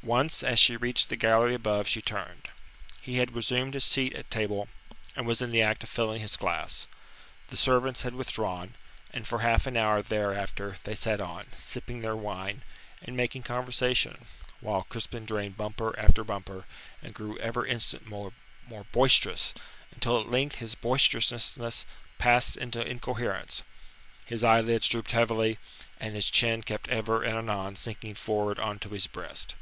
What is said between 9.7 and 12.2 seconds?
hour thereafter they sat on, sipping their